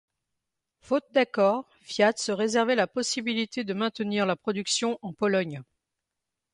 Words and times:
Faute 0.79 1.05
d'accord, 1.11 1.69
Fiat 1.83 2.13
se 2.15 2.31
réservait 2.31 2.73
la 2.73 2.87
possibilité 2.87 3.63
de 3.63 3.75
maintenir 3.75 4.25
la 4.25 4.35
production 4.35 4.97
en 5.03 5.13
Pologne. 5.13 5.61